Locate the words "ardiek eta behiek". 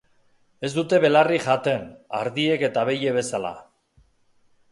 2.21-3.15